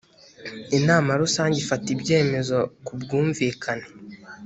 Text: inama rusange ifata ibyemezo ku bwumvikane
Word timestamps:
inama 0.77 1.11
rusange 1.21 1.55
ifata 1.63 1.85
ibyemezo 1.95 2.57
ku 2.85 2.93
bwumvikane 3.01 3.85